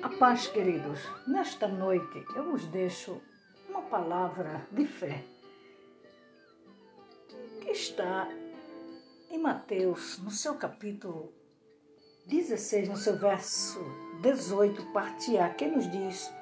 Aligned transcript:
A 0.00 0.08
paz, 0.10 0.46
queridos. 0.46 1.00
Nesta 1.26 1.66
noite 1.66 2.24
eu 2.36 2.52
vos 2.52 2.64
deixo 2.66 3.20
uma 3.68 3.82
palavra 3.82 4.64
de 4.70 4.86
fé 4.86 5.24
que 7.60 7.72
está 7.72 8.28
em 9.28 9.38
Mateus, 9.38 10.18
no 10.18 10.30
seu 10.30 10.54
capítulo 10.54 11.32
16, 12.26 12.88
no 12.88 12.96
seu 12.96 13.18
verso 13.18 13.80
18, 14.22 14.92
parte 14.92 15.36
A, 15.36 15.48
que 15.48 15.66
nos 15.66 15.90
diz: 15.90 16.32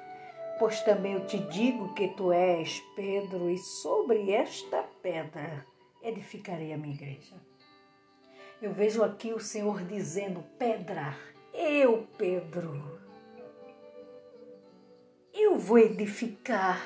Pois 0.59 0.79
também 0.81 1.13
eu 1.13 1.25
te 1.25 1.39
digo 1.39 1.95
que 1.95 2.09
tu 2.09 2.31
és 2.31 2.79
Pedro, 2.95 3.49
e 3.49 3.57
sobre 3.57 4.33
esta 4.33 4.83
pedra 5.01 5.65
edificarei 6.03 6.73
a 6.73 6.77
minha 6.77 6.93
igreja. 6.93 7.35
Eu 8.61 8.71
vejo 8.71 9.03
aqui 9.03 9.33
o 9.33 9.39
Senhor 9.39 9.81
dizendo: 9.83 10.43
Pedra, 10.59 11.17
eu, 11.51 12.07
Pedro 12.19 13.06
eu 15.57 15.61
vou 15.61 15.79
edificar 15.79 16.79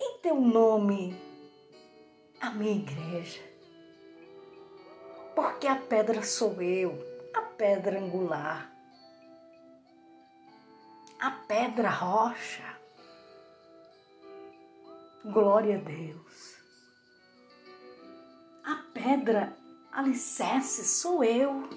em 0.00 0.18
teu 0.18 0.40
nome 0.40 1.16
a 2.40 2.50
minha 2.50 2.78
igreja. 2.78 3.40
Porque 5.36 5.68
a 5.68 5.76
pedra 5.76 6.24
sou 6.24 6.60
eu, 6.60 6.98
a 7.32 7.42
pedra 7.42 7.96
angular, 7.96 8.72
a 11.20 11.30
pedra 11.30 11.88
rocha. 11.88 12.76
Glória 15.24 15.76
a 15.76 15.80
Deus. 15.80 16.56
A 18.64 18.84
pedra 18.92 19.56
alicerce 19.92 20.84
sou 20.86 21.22
eu. 21.22 21.68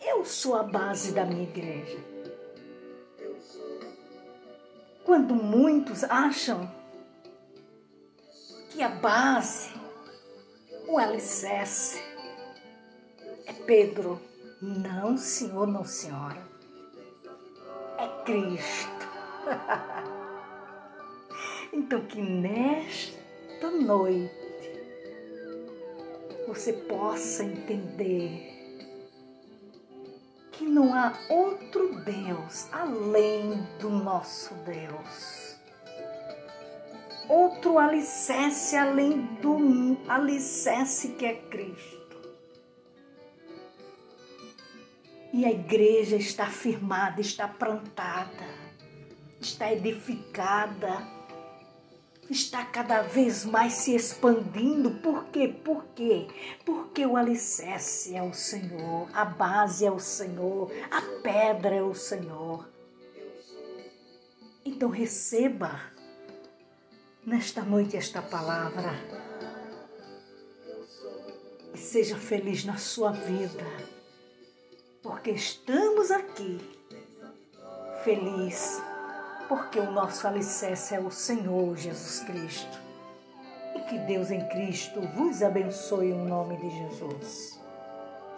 Eu 0.00 0.24
sou 0.24 0.56
a 0.56 0.62
base 0.62 1.12
da 1.12 1.26
minha 1.26 1.42
igreja. 1.42 2.21
Quando 5.04 5.34
muitos 5.34 6.04
acham 6.04 6.70
que 8.70 8.82
a 8.82 8.88
base, 8.88 9.72
o 10.86 10.96
alicerce 10.96 12.00
é 13.46 13.52
Pedro. 13.52 14.20
Não, 14.60 15.18
senhor, 15.18 15.66
não, 15.66 15.84
senhora. 15.84 16.40
É 17.98 18.06
Cristo. 18.24 19.08
então, 21.72 22.00
que 22.06 22.20
nesta 22.20 23.70
noite 23.70 24.32
você 26.46 26.72
possa 26.72 27.42
entender 27.42 28.61
não 30.72 30.94
há 30.94 31.12
outro 31.28 32.02
Deus 32.02 32.66
além 32.72 33.62
do 33.78 33.90
nosso 33.90 34.54
Deus. 34.64 35.56
Outro 37.28 37.78
alicerce 37.78 38.74
além 38.74 39.22
do 39.40 39.98
alicerce 40.08 41.10
que 41.10 41.26
é 41.26 41.34
Cristo. 41.34 42.00
E 45.32 45.44
a 45.44 45.50
igreja 45.50 46.16
está 46.16 46.46
firmada, 46.46 47.20
está 47.20 47.46
plantada, 47.46 48.46
está 49.40 49.72
edificada 49.72 51.06
está 52.30 52.64
cada 52.64 53.02
vez 53.02 53.44
mais 53.44 53.74
se 53.74 53.94
expandindo. 53.94 54.90
Por 55.02 55.24
quê? 55.26 55.48
Por 55.48 55.84
quê? 55.94 56.28
Porque 56.64 57.04
o 57.04 57.16
alicerce 57.16 58.16
é 58.16 58.22
o 58.22 58.32
Senhor, 58.32 59.08
a 59.12 59.24
base 59.24 59.84
é 59.84 59.90
o 59.90 59.98
Senhor, 59.98 60.70
a 60.90 61.02
pedra 61.22 61.74
é 61.74 61.82
o 61.82 61.94
Senhor. 61.94 62.68
Então 64.64 64.88
receba 64.88 65.80
nesta 67.26 67.62
noite 67.62 67.96
esta 67.96 68.22
palavra 68.22 68.92
e 71.74 71.78
seja 71.78 72.16
feliz 72.16 72.64
na 72.64 72.76
sua 72.76 73.12
vida, 73.12 73.66
porque 75.02 75.30
estamos 75.30 76.10
aqui 76.10 76.60
feliz 78.04 78.80
porque 79.48 79.78
o 79.78 79.90
nosso 79.90 80.26
alicerce 80.26 80.94
é 80.94 81.00
o 81.00 81.10
Senhor 81.10 81.76
Jesus 81.76 82.20
Cristo. 82.20 82.78
E 83.74 83.80
que 83.80 83.98
Deus 83.98 84.30
em 84.30 84.46
Cristo 84.48 85.00
vos 85.14 85.42
abençoe 85.42 86.10
em 86.10 86.26
nome 86.26 86.56
de 86.56 86.70
Jesus. 86.70 87.60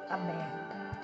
Amém. 0.08 0.83